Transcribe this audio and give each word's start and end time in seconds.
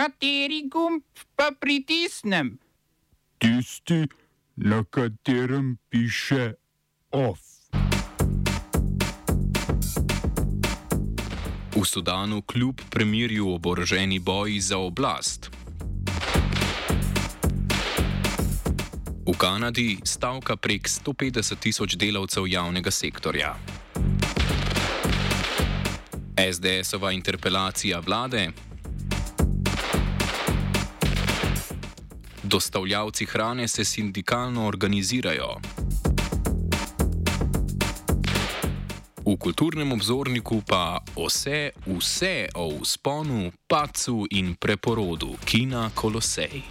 Kateri 0.00 0.64
gumb 0.64 1.02
pa 1.36 1.50
pritisnem? 1.60 2.56
Tisti, 3.38 4.08
na 4.56 4.80
katerem 4.84 5.76
piše 5.90 6.54
OF. 7.12 7.40
V 11.76 11.84
Sudanu 11.84 12.42
kljub 12.42 12.80
premirju 12.90 13.52
oboroženi 13.52 14.18
boji 14.18 14.60
za 14.60 14.78
oblast. 14.78 15.50
V 19.26 19.36
Kanadi 19.38 19.98
stavka 20.04 20.56
prek 20.56 20.88
150 20.88 21.60
tisoč 21.60 21.96
delavcev 22.00 22.48
javnega 22.48 22.90
sektorja. 22.90 23.52
SDS-ova 26.40 27.12
interpelacija 27.12 28.00
vlade. 28.00 28.69
Dostavljavci 32.50 33.24
hrane 33.24 33.68
se 33.68 33.84
sindikalno 33.84 34.66
organizirajo. 34.66 35.54
V 39.26 39.36
kulturnem 39.38 39.92
obzorniku 39.92 40.62
pa 40.66 40.98
vse, 41.16 41.70
vse 41.86 42.48
o 42.54 42.66
usponu, 42.66 43.52
pacu 43.68 44.26
in 44.30 44.54
preporodu 44.54 45.36
Kina 45.44 45.90
Kolosej. 45.94 46.62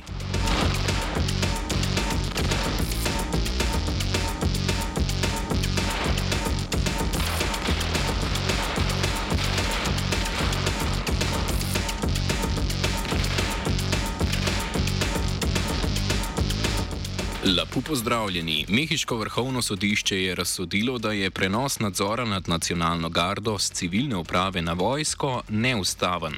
Pozdravljeni. 17.90 18.66
Mehiško 18.70 19.18
vrhovno 19.18 19.62
sodišče 19.62 20.24
je 20.24 20.36
razsodilo, 20.36 20.98
da 20.98 21.12
je 21.12 21.32
prenos 21.32 21.80
nadzora 21.80 22.26
nad 22.26 22.50
nacionalno 22.50 23.10
gardo 23.10 23.58
z 23.60 23.72
civilne 23.72 24.16
uprave 24.16 24.62
na 24.62 24.74
vojsko 24.74 25.42
neustaven. 25.50 26.34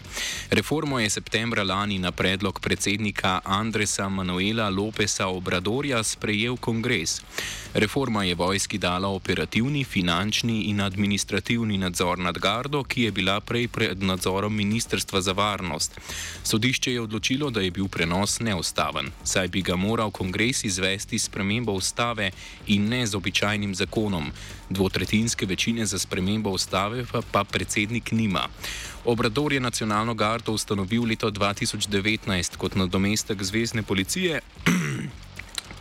Reformo 0.51 0.99
je 0.99 1.09
septembra 1.09 1.63
lani 1.63 1.99
na 1.99 2.11
predlog 2.11 2.59
predsednika 2.59 3.39
Andresa 3.45 4.09
Manuela 4.09 4.69
Lopesa 4.69 5.27
Obradorja 5.27 6.03
sprejel 6.03 6.57
kongres. 6.57 7.21
Reforma 7.73 8.23
je 8.23 8.35
vojski 8.35 8.77
dala 8.77 9.07
operativni, 9.07 9.83
finančni 9.83 10.61
in 10.61 10.81
administrativni 10.81 11.77
nadzor 11.77 12.19
nad 12.19 12.37
gardo, 12.37 12.83
ki 12.83 13.01
je 13.01 13.11
bila 13.11 13.39
prej 13.39 13.67
pred 13.67 14.03
nadzorom 14.03 14.55
Ministrstva 14.55 15.21
za 15.21 15.31
varnost. 15.31 15.99
Sodišče 16.43 16.93
je 16.93 17.01
odločilo, 17.01 17.49
da 17.49 17.61
je 17.61 17.71
bil 17.71 17.87
prenos 17.87 18.39
neustaven, 18.39 19.11
saj 19.23 19.47
bi 19.47 19.61
ga 19.61 19.75
moral 19.75 20.11
kongres 20.11 20.63
izvesti 20.63 21.19
s 21.19 21.29
premembo 21.29 21.71
ustave 21.71 22.31
in 22.67 22.89
ne 22.89 23.07
z 23.07 23.15
običajnim 23.15 23.75
zakonom. 23.75 24.31
Dvotretinske 24.69 25.45
večine 25.45 25.85
za 25.85 25.99
spremembo 25.99 26.49
ustave 26.49 27.05
pa, 27.11 27.21
pa 27.31 27.43
predsednik 27.43 28.11
nima. 28.11 28.47
Obrador 29.05 29.53
je 29.53 29.59
nacionalno 29.59 30.13
gardo 30.13 30.51
ustanovil 30.51 31.03
leta 31.03 31.27
2019 31.27 32.57
kot 32.57 32.75
nadomestek 32.75 33.43
zvezdne 33.43 33.83
policije. 33.83 34.41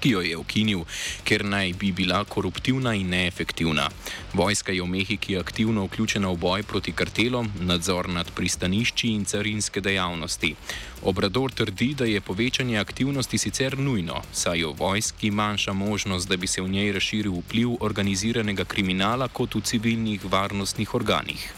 Ki 0.00 0.10
jo 0.10 0.20
je 0.24 0.36
ukinil, 0.36 0.84
ker 1.24 1.44
naj 1.44 1.72
bi 1.78 1.92
bila 1.92 2.24
koruptivna 2.24 2.94
in 2.94 3.10
neefektivna. 3.12 3.88
Vojska 4.34 4.72
je 4.72 4.82
v 4.82 4.86
Mehiki 4.86 5.36
aktivno 5.38 5.84
vključena 5.84 6.28
v 6.28 6.36
boj 6.36 6.62
proti 6.62 6.92
kartelom, 6.92 7.52
nadzor 7.60 8.08
nad 8.08 8.30
pristanišči 8.34 9.08
in 9.08 9.24
carinske 9.24 9.80
dejavnosti. 9.80 10.54
Obrador 11.02 11.52
trdi, 11.52 11.94
da 11.94 12.04
je 12.04 12.20
povečanje 12.20 12.78
aktivnosti 12.78 13.38
sicer 13.38 13.78
nujno, 13.78 14.22
saj 14.32 14.58
je 14.58 14.66
v 14.66 14.76
vojski 14.78 15.30
manjša 15.30 15.72
možnost, 15.72 16.28
da 16.28 16.36
bi 16.36 16.46
se 16.46 16.62
v 16.62 16.68
njej 16.68 16.92
razširil 16.92 17.40
vpliv 17.40 17.76
organiziranega 17.80 18.64
kriminala 18.64 19.28
kot 19.28 19.54
v 19.54 19.60
civilnih 19.60 20.24
varnostnih 20.24 20.94
organih. 20.94 21.50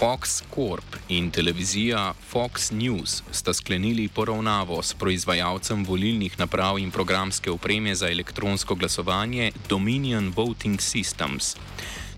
Fox 0.00 0.42
Corp 0.54 0.96
in 1.08 1.30
televizija 1.30 2.14
Fox 2.30 2.70
News 2.70 3.22
sta 3.30 3.52
sklenili 3.52 4.08
poravnavo 4.08 4.82
s 4.82 4.94
proizvajalcem 4.94 5.84
volilnih 5.84 6.38
naprav 6.38 6.78
in 6.78 6.90
programske 6.90 7.50
opreme 7.50 7.94
za 7.94 8.08
elektronsko 8.08 8.74
glasovanje 8.74 9.52
Dominion 9.68 10.32
Voting 10.36 10.80
Systems. 10.80 11.56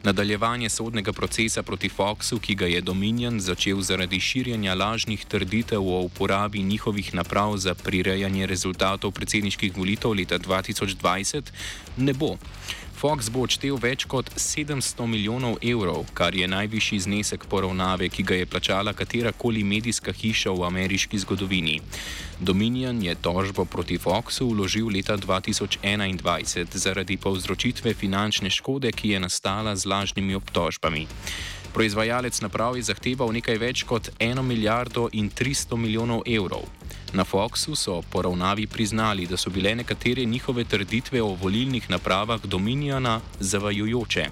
Nadaljevanje 0.03 0.69
sodnega 0.69 1.13
procesa 1.13 1.63
proti 1.63 1.89
Foxu, 1.89 2.39
ki 2.39 2.55
ga 2.55 2.67
je 2.67 2.81
Dominion 2.81 3.41
začel 3.41 3.81
zaradi 3.81 4.21
širjenja 4.21 4.75
lažnih 4.75 5.25
trditev 5.25 5.89
o 5.89 6.01
uporabi 6.01 6.63
njihovih 6.63 7.15
naprav 7.15 7.57
za 7.57 7.75
prirejanje 7.75 8.47
rezultatov 8.47 9.11
predsedniških 9.11 9.77
volitev 9.77 10.13
leta 10.13 10.39
2020, 10.39 11.43
ne 11.97 12.13
bo. 12.13 12.37
Fox 13.03 13.33
bo 13.35 13.41
odštel 13.43 13.81
več 13.83 14.05
kot 14.07 14.29
700 14.39 15.09
milijonov 15.11 15.57
evrov, 15.59 16.05
kar 16.15 16.37
je 16.39 16.47
najvišji 16.47 17.01
znesek 17.03 17.49
poravnave, 17.51 18.07
ki 18.07 18.23
ga 18.23 18.37
je 18.39 18.47
plačala 18.47 18.93
katerakoli 18.95 19.65
medijska 19.67 20.15
hiša 20.15 20.53
v 20.55 20.63
ameriški 20.69 21.19
zgodovini. 21.25 21.81
Dominion 22.39 23.03
je 23.03 23.17
tožbo 23.19 23.65
proti 23.67 23.99
Foxu 23.99 24.47
vložil 24.53 24.87
leta 24.87 25.17
2021 25.19 26.79
zaradi 26.79 27.17
povzročitve 27.19 27.91
finančne 27.95 28.55
škode, 28.55 28.95
ki 28.95 29.17
je 29.17 29.21
nastala 29.27 29.75
z 29.75 29.91
lažnimi 29.91 30.39
obtožbami. 30.39 31.09
Proizvajalec 31.75 32.39
naprav 32.41 32.79
je 32.79 32.87
zahteval 32.87 33.35
nekaj 33.35 33.59
več 33.59 33.83
kot 33.83 34.15
1 34.21 34.47
milijardo 34.47 35.09
in 35.11 35.27
300 35.27 35.75
milijonov 35.75 36.23
evrov. 36.23 36.71
Na 37.13 37.25
Foxu 37.25 37.77
so 37.77 38.03
poravnavi 38.11 38.67
priznali, 38.67 39.27
da 39.27 39.37
so 39.37 39.51
bile 39.51 39.75
nekatere 39.75 40.25
njihove 40.25 40.65
trditve 40.65 41.23
o 41.23 41.35
volilnih 41.35 41.91
napravah 41.91 42.41
Dominiona 42.45 43.21
zavajujoče. 43.41 44.27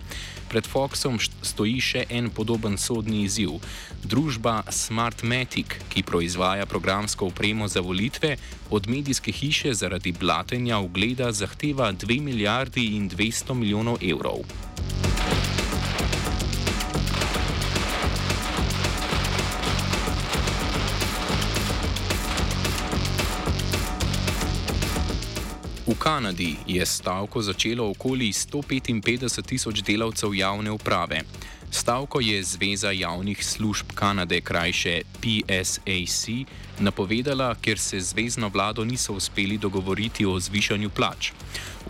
Pred 0.49 0.67
Foxom 0.67 1.19
stoji 1.43 1.81
še 1.81 2.07
en 2.09 2.31
podoben 2.31 2.79
sodni 2.79 3.23
izziv. 3.23 3.61
Družba 4.03 4.63
Smartmatic, 4.73 5.77
ki 5.93 6.03
proizvaja 6.03 6.67
programsko 6.67 7.29
opremo 7.29 7.69
za 7.69 7.85
volitve, 7.85 8.37
od 8.71 8.89
medijske 8.89 9.33
hiše 9.33 9.75
zaradi 9.75 10.13
blatenja 10.13 10.79
ugleda 10.79 11.33
zahteva 11.33 11.93
2 11.93 12.21
milijardi 12.21 12.87
in 12.97 13.11
200 13.11 13.55
milijonov 13.55 14.01
evrov. 14.01 14.41
Kanadi 26.01 26.57
je 26.67 26.87
stavko 26.87 27.43
začelo 27.43 27.91
okoli 27.91 28.33
155 28.33 29.43
tisoč 29.47 29.83
delavcev 29.83 30.35
javne 30.35 30.71
uprave. 30.71 31.21
Stavko 31.71 32.21
je 32.21 32.43
Zveza 32.43 32.91
javnih 32.91 33.45
služb 33.45 33.87
Kanade, 33.95 34.41
krajše 34.41 35.03
PSAC, 35.21 36.47
napovedala, 36.79 37.55
ker 37.55 37.79
se 37.79 38.01
zvezdno 38.01 38.49
vlado 38.49 38.85
niso 38.85 39.13
uspeli 39.13 39.59
dogovoriti 39.59 40.27
o 40.27 40.41
zvišanju 40.41 40.91
plač. 40.91 41.33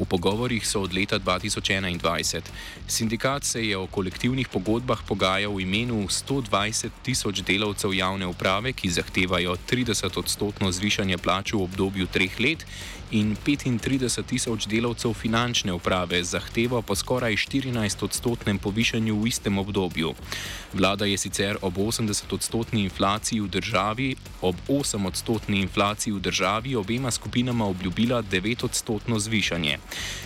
V 0.01 0.05
pogovorih 0.05 0.67
so 0.67 0.83
od 0.83 0.95
leta 0.95 1.19
2021. 1.19 2.41
Sindikat 2.89 3.45
se 3.45 3.67
je 3.67 3.77
o 3.77 3.87
kolektivnih 3.87 4.49
pogodbah 4.49 4.99
pogajal 5.09 5.55
v 5.55 5.61
imenu 5.63 6.09
120 6.09 6.91
tisoč 7.03 7.43
delavcev 7.43 7.95
javne 7.95 8.27
uprave, 8.27 8.73
ki 8.73 8.91
zahtevajo 8.91 9.57
30 9.71 10.19
odstotno 10.19 10.73
zvišanje 10.73 11.19
plač 11.19 11.53
v 11.53 11.63
obdobju 11.63 12.07
treh 12.07 12.41
let, 12.41 12.67
in 13.11 13.37
35 13.47 14.23
tisoč 14.27 14.67
delavcev 14.67 15.15
finančne 15.15 15.73
uprave 15.73 16.25
zahteva 16.25 16.83
po 16.83 16.95
skoraj 16.95 17.37
14 17.37 18.05
odstotnem 18.05 18.59
povišanju 18.59 19.15
v 19.21 19.27
istem 19.27 19.59
obdobju. 19.59 20.15
Vlada 20.73 21.05
je 21.05 21.19
sicer 21.19 21.59
ob 21.63 21.77
80 21.77 22.35
odstotni 22.35 22.83
inflaciji 22.83 23.41
v 23.41 23.49
državi, 23.49 24.17
ob 24.43 24.57
8 24.69 25.07
odstotni 25.07 25.61
inflaciji 25.61 26.13
v 26.13 26.21
državi 26.21 26.77
obema 26.77 27.11
skupinama 27.11 27.67
obljubila 27.67 28.23
9 28.23 28.65
odstotno 28.65 29.19
zvišanje. 29.19 29.79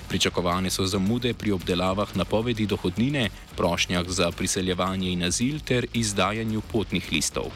Pričakovane 0.08 0.70
so 0.70 0.86
zamude 0.86 1.34
pri 1.34 1.52
obdelavah 1.52 2.16
napovedi 2.16 2.66
dohodnine, 2.66 3.30
prošnjah 3.56 4.08
za 4.08 4.30
priseljevanje 4.30 5.12
in 5.12 5.24
azil 5.24 5.60
ter 5.64 5.86
izdajanju 5.92 6.62
potnih 6.72 7.12
listov. 7.12 7.50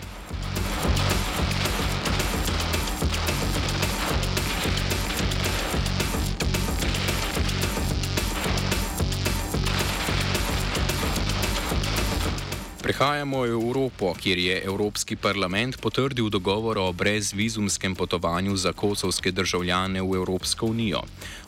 Prehajamo 12.88 13.44
v 13.44 13.52
Evropo, 13.52 14.16
kjer 14.16 14.38
je 14.38 14.54
Evropski 14.64 15.12
parlament 15.12 15.76
potrdil 15.76 16.32
dogovor 16.32 16.78
o 16.80 16.88
brezvizumskem 16.92 17.92
potovanju 17.92 18.56
za 18.56 18.72
kosovske 18.72 19.28
državljane 19.28 20.00
v 20.00 20.16
Evropsko 20.16 20.66
unijo. 20.72 21.02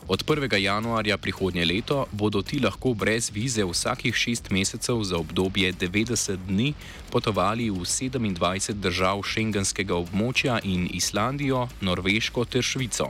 Od 0.07 0.21
1. 0.21 0.53
januarja 0.61 1.17
prihodnje 1.17 1.65
leto 1.65 2.05
bodo 2.11 2.45
ti 2.45 2.59
lahko 2.61 2.93
brez 2.93 3.31
vize 3.33 3.65
vsakih 3.65 4.15
šest 4.15 4.53
mesecev 4.53 5.01
za 5.01 5.17
obdobje 5.17 5.73
90 5.73 6.37
dni 6.45 6.73
potovali 7.09 7.73
v 7.73 7.89
27 7.89 8.77
držav 8.77 9.25
šengenskega 9.25 9.97
območja 9.97 10.59
in 10.63 10.85
Islandijo, 10.93 11.67
Norveško 11.81 12.45
ter 12.45 12.61
Švico. 12.61 13.09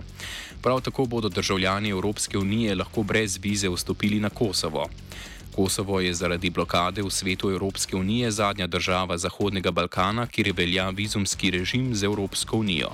Prav 0.62 0.80
tako 0.82 1.06
bodo 1.06 1.30
državljani 1.30 1.90
Evropske 1.90 2.38
unije 2.38 2.76
lahko 2.76 3.04
brez 3.04 3.40
vize 3.44 3.68
vstopili 3.68 4.24
na 4.24 4.30
Kosovo. 4.30 4.88
Kosovo 5.56 6.00
je 6.00 6.14
zaradi 6.14 6.50
blokade 6.50 7.04
v 7.04 7.10
svetu 7.12 7.50
Evropske 7.50 7.96
unije 7.96 8.32
zadnja 8.32 8.68
država 8.68 9.18
Zahodnega 9.18 9.72
Balkana, 9.72 10.28
kjer 10.28 10.54
velja 10.58 10.90
vizumski 10.90 11.52
režim 11.52 11.96
z 11.96 12.04
Evropsko 12.04 12.58
unijo. 12.58 12.90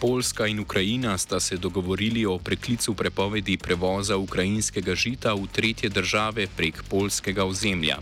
Poljska 0.00 0.46
in 0.46 0.60
Ukrajina 0.60 1.18
sta 1.18 1.40
se 1.40 1.56
dogovorili 1.56 2.26
o 2.26 2.38
preklicu 2.38 2.94
prepovedi 2.94 3.56
prevoza 3.56 4.16
ukrajinskega 4.16 4.94
žita 4.94 5.34
v 5.34 5.46
tretje 5.52 5.88
države 5.88 6.46
prek 6.56 6.82
polskega 6.88 7.44
ozemlja. 7.44 7.98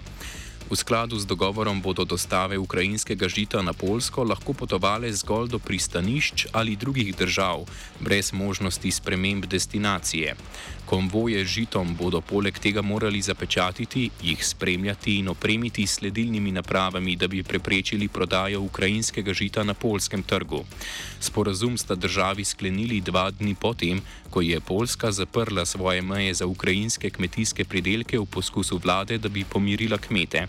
V 0.64 0.76
skladu 0.76 1.20
z 1.20 1.28
dogovorom 1.28 1.84
bodo 1.84 2.08
dostave 2.08 2.56
ukrajinskega 2.56 3.28
žita 3.28 3.60
na 3.60 3.76
Polsko 3.76 4.24
lahko 4.24 4.56
potovale 4.56 5.12
zgolj 5.12 5.52
do 5.52 5.58
pristanišč 5.60 6.48
ali 6.56 6.72
drugih 6.76 7.12
držav, 7.12 7.68
brez 8.00 8.32
možnosti 8.32 8.90
sprememb 8.90 9.44
destinacije. 9.44 10.32
Konvoje 10.84 11.44
z 11.44 11.48
žitom 11.48 11.96
bodo 11.96 12.20
poleg 12.20 12.58
tega 12.58 12.82
morali 12.82 13.22
zapečatiti, 13.22 14.10
jih 14.22 14.46
spremljati 14.46 15.16
in 15.18 15.28
opremiti 15.28 15.86
s 15.86 15.96
sledilnimi 15.98 16.52
napravami, 16.52 17.16
da 17.16 17.28
bi 17.28 17.42
preprečili 17.42 18.08
prodajo 18.08 18.60
ukrajinskega 18.60 19.32
žita 19.32 19.62
na 19.64 19.74
polskem 19.74 20.22
trgu. 20.22 20.64
Sporazum 21.20 21.78
sta 21.78 21.94
državi 21.94 22.44
sklenili 22.44 23.00
dva 23.00 23.30
dni 23.30 23.54
potem, 23.54 24.02
ko 24.30 24.40
je 24.40 24.60
Poljska 24.60 25.12
zaprla 25.12 25.64
svoje 25.64 26.02
meje 26.02 26.34
za 26.34 26.46
ukrajinske 26.46 27.10
kmetijske 27.10 27.64
pridelke 27.64 28.18
v 28.18 28.26
poskusu 28.26 28.78
vlade, 28.78 29.18
da 29.18 29.28
bi 29.28 29.44
pomirila 29.44 29.98
kmete. 29.98 30.46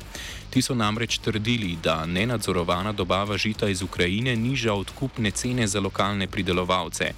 Ti 0.50 0.62
so 0.62 0.76
namreč 0.76 1.18
trdili, 1.18 1.78
da 1.84 2.06
nenadzorovana 2.06 2.92
dobava 2.92 3.38
žita 3.38 3.70
iz 3.70 3.82
Ukrajine 3.82 4.36
niža 4.36 4.74
odkupne 4.74 5.32
cene 5.32 5.68
za 5.68 5.80
lokalne 5.80 6.28
pridelovalce. 6.28 7.14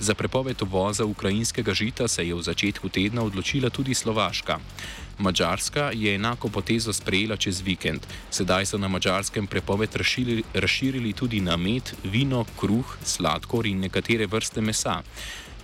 Za 0.00 0.14
prepoved 0.14 0.62
uvoza 0.62 1.04
ukrajinskega 1.04 1.74
žita 1.74 2.08
se 2.08 2.26
je 2.26 2.34
v 2.34 2.42
začetku 2.42 2.88
tedna 2.88 3.22
odločila 3.22 3.70
tudi 3.70 3.94
Slovaška. 3.94 4.58
Mačarska 5.18 5.90
je 5.94 6.14
enako 6.14 6.48
potezo 6.48 6.92
sprejela 6.92 7.36
čez 7.36 7.60
vikend. 7.60 8.06
Sedaj 8.30 8.66
so 8.66 8.78
na 8.78 8.88
mačarskem 8.88 9.46
prepoved 9.46 9.96
razširili, 9.96 10.42
razširili 10.54 11.12
tudi 11.12 11.40
na 11.40 11.56
med, 11.56 11.90
vino, 12.04 12.44
kruh, 12.60 12.96
sladkor 13.04 13.66
in 13.66 13.80
nekatere 13.80 14.26
vrste 14.26 14.60
mesa. 14.60 15.02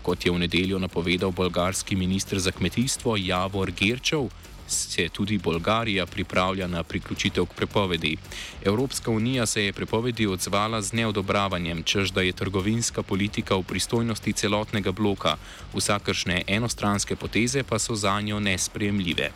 Kot 0.02 0.26
je 0.26 0.32
v 0.32 0.38
nedeljo 0.38 0.78
napovedal 0.78 1.30
bolgarski 1.30 1.96
ministr 1.96 2.38
za 2.38 2.50
kmetijstvo 2.50 3.16
Javor 3.16 3.70
Gerčev, 3.70 4.28
se 4.66 5.08
tudi 5.08 5.38
Bolgarija 5.38 6.06
pripravlja 6.06 6.66
na 6.66 6.82
priključitev 6.82 7.46
k 7.46 7.54
prepovedi. 7.54 8.16
Evropska 8.64 9.10
unija 9.10 9.46
se 9.46 9.64
je 9.64 9.72
prepovedi 9.72 10.26
odzvala 10.26 10.82
z 10.82 10.92
neodobravanjem, 10.92 11.82
čež 11.82 12.10
da 12.10 12.22
je 12.22 12.32
trgovinska 12.32 13.02
politika 13.02 13.56
v 13.56 13.62
pristojnosti 13.62 14.32
celotnega 14.32 14.92
bloka, 14.92 15.36
vsakršne 15.74 16.42
enostranske 16.46 17.16
poteze 17.16 17.62
pa 17.62 17.78
so 17.78 17.94
za 17.94 18.20
njo 18.20 18.40
nesprejemljive. 18.40 19.30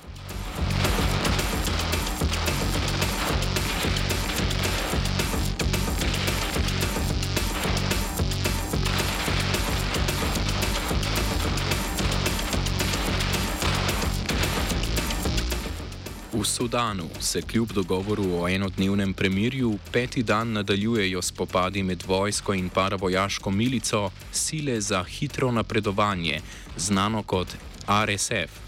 Sudanu 16.59 17.09
se 17.21 17.43
kljub 17.43 17.73
dogovoru 17.73 18.25
o 18.41 18.49
enodnevnem 18.49 19.15
premirju 19.15 19.79
peti 19.93 20.23
dan 20.23 20.53
nadaljujejo 20.53 21.23
spopadi 21.23 21.83
med 21.83 22.03
vojsko 22.07 22.55
in 22.55 22.69
paravojaško 22.69 23.51
milico 23.51 24.11
sile 24.33 24.81
za 24.81 25.05
hitro 25.05 25.53
napredovanje, 25.53 26.41
znano 26.77 27.23
kot 27.23 27.49
RSF. 28.07 28.68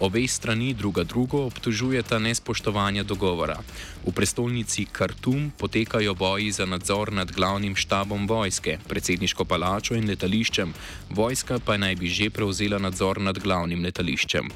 Obe 0.00 0.28
strani 0.28 0.74
druga 0.74 1.04
drugo 1.04 1.46
obtožujeta 1.46 2.18
nespoštovanja 2.18 3.02
dogovora. 3.02 3.56
V 4.04 4.12
prestolnici 4.12 4.84
Khartoum 4.92 5.50
potekajo 5.56 6.14
boji 6.14 6.50
za 6.52 6.66
nadzor 6.66 7.12
nad 7.12 7.32
glavnim 7.32 7.76
štabom 7.76 8.28
vojske, 8.28 8.76
predsedniško 8.88 9.44
palačo 9.44 9.94
in 9.96 10.04
letališčem, 10.04 10.74
vojska 11.10 11.58
pa 11.64 11.78
naj 11.80 11.96
bi 11.96 12.12
že 12.12 12.28
prevzela 12.30 12.78
nadzor 12.78 13.20
nad 13.20 13.38
glavnim 13.38 13.80
letališčem. 13.84 14.50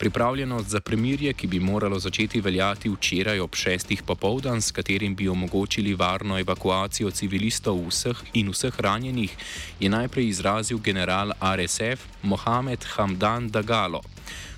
Pripravljenost 0.00 0.68
za 0.68 0.80
premirje, 0.80 1.32
ki 1.32 1.46
bi 1.46 1.60
moralo 1.60 1.98
začeti 1.98 2.40
veljati 2.40 2.88
včeraj 2.88 3.40
ob 3.40 3.54
šestih 3.54 4.02
popovdan, 4.02 4.62
s 4.62 4.72
katerim 4.72 5.14
bi 5.16 5.28
omogočili 5.28 5.94
varno 5.94 6.40
evakuacijo 6.40 7.10
civilistov 7.10 7.84
vseh 7.88 8.16
in 8.32 8.48
vseh 8.48 8.80
ranjenih, 8.80 9.36
je 9.80 9.92
najprej 9.92 10.28
izrazil 10.28 10.78
general 10.78 11.36
RSF 11.36 12.08
Mohamed 12.22 12.84
Hamdan 12.96 13.50
Dagalo. 13.50 14.00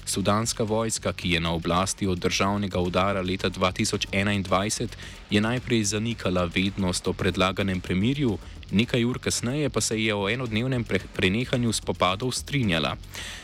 Sudanska 0.08 0.64
vojska, 0.64 1.12
ki 1.12 1.30
je 1.30 1.40
na 1.40 1.52
oblasti 1.52 2.06
od 2.06 2.18
državnega 2.18 2.80
udara 2.80 3.20
leta 3.20 3.50
2021, 3.50 4.88
je 5.30 5.40
najprej 5.40 5.84
zanikala 5.84 6.44
vednost 6.44 7.08
o 7.08 7.12
predlaganem 7.12 7.80
premirju, 7.80 8.38
nekaj 8.70 9.04
ur 9.04 9.18
kasneje 9.18 9.70
pa 9.70 9.80
se 9.80 10.02
je 10.04 10.14
o 10.14 10.28
enodnevnem 10.28 10.84
pre 10.84 11.00
prenehanju 11.16 11.72
spopadov 11.72 12.32
strinjala. 12.32 12.96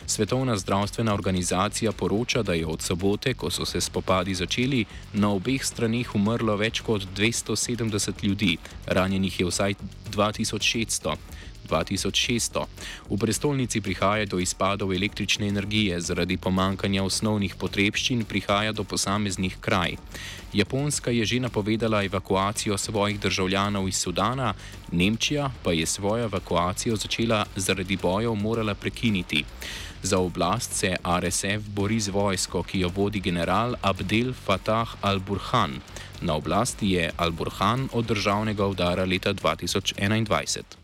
Svetovna 0.06 0.56
zdravstvena 0.56 1.14
organizacija 1.14 1.92
poroča, 1.92 2.42
da 2.42 2.52
je 2.52 2.66
od 2.66 2.82
sobote, 2.82 3.34
ko 3.34 3.50
so 3.50 3.64
se 3.64 3.80
spopadi 3.80 4.34
začeli, 4.34 4.84
na 5.12 5.30
obeh 5.30 5.64
stranih 5.64 6.14
umrlo 6.14 6.56
več 6.56 6.80
kot 6.80 7.02
270 7.16 8.24
ljudi, 8.24 8.56
ranjenih 8.86 9.40
je 9.40 9.46
vsaj 9.46 9.74
2600. 10.10 11.16
2600. 11.70 12.66
V 13.10 13.18
prestolnici 13.18 13.80
prihaja 13.80 14.26
do 14.26 14.38
izpadov 14.38 14.92
električne 14.92 15.48
energije, 15.48 16.00
zaradi 16.00 16.36
pomankanja 16.36 17.04
osnovnih 17.04 17.54
potrebščin 17.54 18.24
prihaja 18.24 18.72
do 18.72 18.84
posameznih 18.84 19.56
kraj. 19.60 19.96
Japonska 20.52 21.10
je 21.10 21.24
že 21.24 21.40
napovedala 21.40 22.04
evakuacijo 22.04 22.78
svojih 22.78 23.20
državljanov 23.20 23.88
iz 23.88 23.96
Sudana, 23.96 24.54
Nemčija 24.92 25.50
pa 25.62 25.72
je 25.72 25.86
svojo 25.86 26.24
evakuacijo 26.24 26.96
začela 26.96 27.46
zaradi 27.56 27.96
bojev 27.96 28.34
morala 28.34 28.74
prekiniti. 28.74 29.44
Za 30.04 30.18
oblast 30.18 30.72
se 30.72 30.96
RSF 31.20 31.68
bori 31.68 32.00
z 32.00 32.08
vojsko, 32.08 32.62
ki 32.62 32.80
jo 32.80 32.90
vodi 32.96 33.20
general 33.20 33.74
Abdel 33.82 34.32
Fattah 34.32 34.94
al-Burhan. 35.02 35.80
Na 36.20 36.34
oblasti 36.34 36.90
je 36.90 37.10
al-Burhan 37.16 37.88
od 37.92 38.04
državnega 38.04 38.66
udara 38.66 39.04
leta 39.04 39.34
2021. 39.34 40.83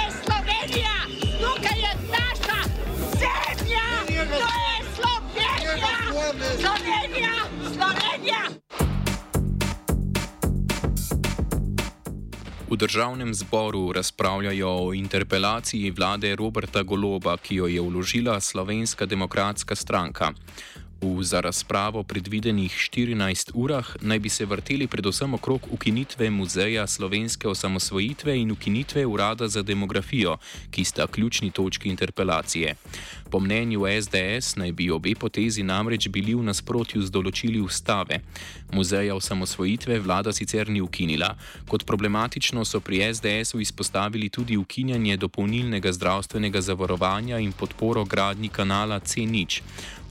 Slovenija, 6.31 7.33
Slovenija. 7.59 8.41
V 12.69 12.75
državnem 12.77 13.33
zboru 13.33 13.91
razpravljajo 13.91 14.69
o 14.69 14.93
interpelaciji 14.93 15.91
vlade 15.91 16.35
Roberta 16.35 16.83
Goloba, 16.83 17.37
ki 17.37 17.55
jo 17.55 17.67
je 17.67 17.81
vložila 17.81 18.39
Slovenska 18.39 19.05
demokratska 19.05 19.75
stranka. 19.75 20.31
V 21.01 21.23
za 21.23 21.41
razpravo 21.41 22.03
predvidenih 22.03 22.69
14 22.69 23.51
urah 23.53 23.97
naj 24.01 24.19
bi 24.19 24.29
se 24.29 24.45
vrteli 24.45 24.87
predvsem 24.87 25.33
okrog 25.33 25.61
ukinitve 25.71 26.29
Muzeja 26.29 26.87
slovenske 26.87 27.47
osamosvojitve 27.47 28.37
in 28.37 28.51
ukinitve 28.51 29.05
Urada 29.05 29.47
za 29.47 29.61
demografijo, 29.61 30.37
ki 30.71 30.85
sta 30.85 31.07
ključni 31.07 31.51
točki 31.51 31.89
interpelacije. 31.89 32.75
Po 33.31 33.39
mnenju 33.39 33.81
SDS 34.01 34.55
naj 34.55 34.71
bi 34.71 34.89
obe 34.91 35.15
potezi 35.15 35.63
namreč 35.63 36.07
bili 36.07 36.33
v 36.35 36.43
nasprotju 36.43 36.99
z 37.01 37.13
določili 37.15 37.61
ustave. 37.63 38.17
Muzeja 38.75 39.15
osamosvojitve 39.15 39.99
vlada 40.03 40.33
sicer 40.35 40.67
ni 40.69 40.81
ukinila. 40.83 41.29
Kot 41.67 41.85
problematično 41.87 42.65
so 42.67 42.81
pri 42.83 42.99
SDS-u 43.13 43.61
izpostavili 43.63 44.29
tudi 44.29 44.57
ukinjanje 44.57 45.15
dopolnilnega 45.17 45.93
zdravstvenega 45.95 46.61
zavarovanja 46.61 47.39
in 47.39 47.55
podporo 47.55 48.03
gradnji 48.05 48.49
kanala 48.49 48.99
C0. 48.99 49.61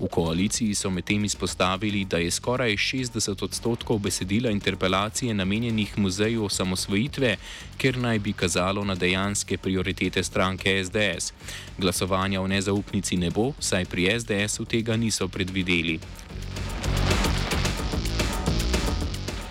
V 0.00 0.08
koaliciji 0.08 0.74
so 0.74 0.90
medtem 0.90 1.24
izpostavili, 1.24 2.04
da 2.04 2.18
je 2.18 2.30
skoraj 2.30 2.72
60 2.72 3.44
odstotkov 3.44 3.98
besedila 3.98 4.50
interpelacije 4.50 5.34
namenjenih 5.34 5.98
muzeju 5.98 6.44
osamosvojitve, 6.44 7.36
ker 7.76 7.98
naj 7.98 8.18
bi 8.18 8.32
kazalo 8.32 8.84
na 8.84 8.94
dejanske 8.94 9.58
prioritete 9.58 10.22
stranke 10.22 10.84
SDS. 10.84 11.32
Glasovanja 11.78 12.40
o 12.40 12.46
nezaupnici 12.46 13.09
ne 13.16 13.30
bo, 13.30 13.52
saj 13.58 13.84
pri 13.84 14.20
SDS-u 14.20 14.64
tega 14.64 14.96
niso 14.96 15.28
predvideli. 15.28 15.98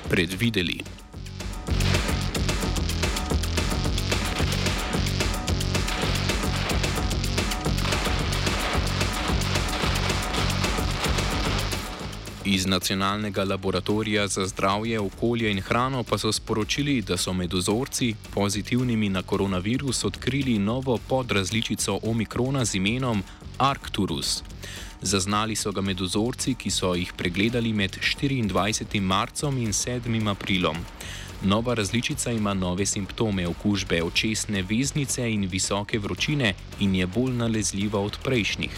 Predvideli. 0.09 0.99
Iz 12.51 12.65
Nacionalnega 12.65 13.43
laboratorija 13.43 14.27
za 14.27 14.47
zdravje, 14.47 14.99
okolje 14.99 15.51
in 15.51 15.61
hrano 15.61 16.03
pa 16.03 16.17
so 16.17 16.31
sporočili, 16.31 17.01
da 17.01 17.17
so 17.17 17.33
med 17.33 17.53
vzorci 17.53 18.15
pozitivnimi 18.33 19.09
na 19.09 19.21
koronavirus 19.23 20.03
odkrili 20.05 20.59
novo 20.59 20.97
podrazličico 21.07 21.99
omikrona 22.03 22.65
z 22.65 22.75
imenom 22.75 23.23
Arcturus. 23.59 24.43
Zaznali 25.01 25.55
so 25.55 25.71
ga 25.71 25.81
med 25.81 25.99
vzorci, 25.99 26.53
ki 26.55 26.71
so 26.71 26.93
jih 26.95 27.11
pregledali 27.17 27.73
med 27.73 27.97
24. 27.99 29.01
marcem 29.01 29.57
in 29.57 29.73
7. 29.73 30.29
aprilom. 30.31 30.77
Nova 31.41 31.73
različica 31.73 32.31
ima 32.31 32.53
nove 32.53 32.85
simptome 32.85 33.47
okužbe 33.47 34.03
očesne 34.03 34.61
veznice 34.61 35.27
in 35.31 35.47
visoke 35.51 35.99
vročine 35.99 36.53
in 36.79 36.95
je 36.95 37.07
bolj 37.07 37.33
nalezljiva 37.33 37.99
od 37.99 38.17
prejšnjih. 38.23 38.71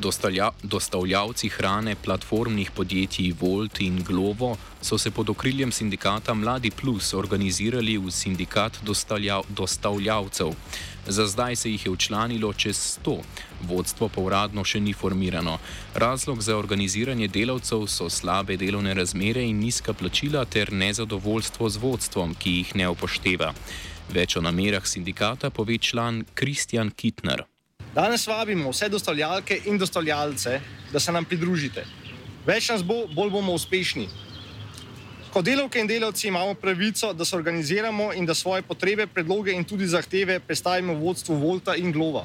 Dostavlja, 0.00 0.50
dostavljavci 0.62 1.48
hrane 1.48 1.94
platformnih 1.94 2.70
podjetij 2.70 3.34
Volt 3.40 3.80
in 3.80 4.02
Glovo 4.04 4.56
so 4.82 4.98
se 4.98 5.10
pod 5.10 5.30
okriljem 5.30 5.72
sindikata 5.72 6.34
Mladi 6.34 6.70
Plus 6.70 7.12
organizirali 7.14 7.98
v 7.98 8.10
sindikat 8.10 8.78
dostavlja, 8.82 9.40
dostavljavcev. 9.48 10.54
Za 11.06 11.26
zdaj 11.26 11.56
se 11.56 11.70
jih 11.70 11.86
je 11.86 11.90
učlanilo 11.90 12.52
čez 12.52 12.98
100, 13.04 13.18
vodstvo 13.68 14.08
pa 14.08 14.20
uradno 14.20 14.64
še 14.64 14.80
ni 14.80 14.92
formirano. 14.92 15.58
Razlog 15.94 16.42
za 16.42 16.56
organiziranje 16.56 17.28
delavcev 17.28 17.86
so 17.86 18.08
slabe 18.10 18.56
delovne 18.56 18.94
razmere 18.94 19.44
in 19.44 19.60
nizka 19.60 19.92
plačila 19.92 20.44
ter 20.44 20.72
nezadovoljstvo 20.72 21.68
z 21.68 21.76
vodstvom, 21.76 22.34
ki 22.34 22.56
jih 22.56 22.74
ne 22.74 22.88
upošteva. 22.88 23.52
Več 24.08 24.36
o 24.36 24.40
namerah 24.40 24.86
sindikata 24.86 25.50
pove 25.50 25.78
član 25.78 26.24
Kristjan 26.34 26.90
Kitner. 26.90 27.44
Danes 27.94 28.26
vabimo 28.26 28.70
vse 28.70 28.88
dostavljalke 28.88 29.60
in 29.66 29.78
dostavljalce, 29.78 30.60
da 30.92 31.00
se 31.00 31.12
nam 31.12 31.24
pridružite. 31.24 31.84
Več 32.46 32.68
nas 32.70 32.84
bo, 32.86 33.06
bolj 33.14 33.30
bomo 33.34 33.52
uspešni. 33.58 34.06
Kot 35.30 35.44
delavke 35.44 35.78
in 35.82 35.86
delavci 35.90 36.28
imamo 36.28 36.54
pravico, 36.54 37.12
da 37.12 37.24
se 37.24 37.36
organiziramo 37.36 38.12
in 38.14 38.26
da 38.26 38.34
svoje 38.34 38.62
potrebe, 38.62 39.06
predloge 39.06 39.52
in 39.52 39.64
tudi 39.64 39.86
zahteve 39.86 40.38
predstavimo 40.40 40.94
vodstvu 40.94 41.34
Volta 41.34 41.74
in 41.76 41.92
Glova. 41.92 42.24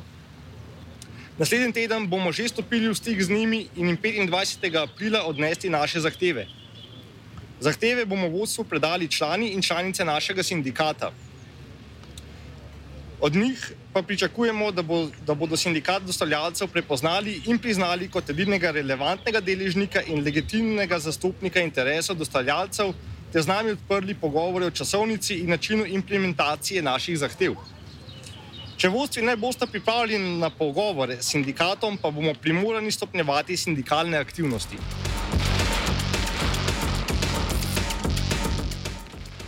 Naslednji 1.37 1.73
teden 1.73 2.07
bomo 2.09 2.31
že 2.31 2.47
stopili 2.47 2.87
v 2.87 2.95
stik 2.95 3.21
z 3.21 3.29
njimi 3.29 3.67
in 3.75 3.89
jim 3.89 3.97
25. 3.97 4.77
aprila 4.83 5.25
odnesli 5.25 5.69
naše 5.69 5.99
zahteve. 5.99 6.47
Zahteve 7.59 8.05
bomo 8.05 8.29
vodstvu 8.29 8.63
predali 8.63 9.07
člani 9.07 9.49
in 9.49 9.61
članice 9.61 10.05
našega 10.05 10.43
sindikata. 10.43 11.11
Od 13.21 13.35
njih 13.35 13.71
pa 13.93 14.01
pričakujemo, 14.01 14.71
da, 14.71 14.81
bo, 14.81 15.07
da 15.27 15.33
bodo 15.33 15.57
sindikat 15.57 16.03
dostavljalcev 16.03 16.67
prepoznali 16.67 17.41
in 17.45 17.57
priznali 17.59 18.09
kot 18.11 18.29
edinega 18.29 18.71
relevantnega 18.71 19.39
deležnika 19.39 20.01
in 20.01 20.23
legitimnega 20.23 20.99
zastopnika 20.99 21.61
interesov 21.63 22.17
dostavljalcev, 22.19 22.91
ter 23.31 23.41
z 23.41 23.47
nami 23.47 23.71
odprli 23.71 24.13
pogovore 24.13 24.65
o 24.65 24.71
časovnici 24.71 25.39
in 25.39 25.49
načinu 25.49 25.85
implementacije 25.85 26.81
naših 26.81 27.17
zahtev. 27.19 27.55
Če 28.77 28.91
vodstvi 28.91 29.23
ne 29.23 29.37
boste 29.39 29.67
pripravljeni 29.67 30.37
na 30.39 30.49
pogovore 30.49 31.15
s 31.21 31.31
sindikatom, 31.31 31.97
pa 31.97 32.11
bomo 32.11 32.33
primorani 32.33 32.91
stopnjevati 32.91 33.57
sindikalne 33.57 34.17
aktivnosti. 34.17 34.77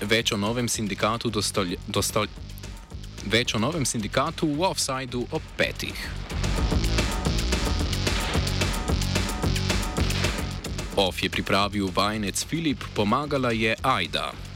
Več 0.02 0.32
o 0.32 0.38
novem 0.38 0.70
sindikatu 0.72 1.30
dostavljalcev. 1.30 1.92
Dostal 1.92 2.28
Več 3.27 3.51
o 3.51 3.60
novem 3.60 3.84
sindikatu 3.84 4.48
v 4.48 4.63
Offsideu 4.63 5.25
ob 5.36 5.43
petih. 5.60 5.91
Off 10.96 11.19
je 11.19 11.27
pripravil 11.27 11.91
vajenec 11.91 12.39
Filip, 12.48 12.79
pomagala 12.96 13.51
je 13.51 13.75
Aida. 13.84 14.31